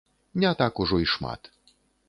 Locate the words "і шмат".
1.05-1.51